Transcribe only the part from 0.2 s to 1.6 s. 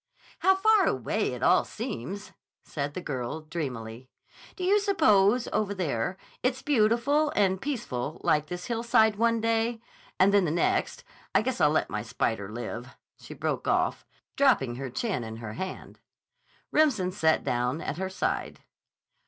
"How far away it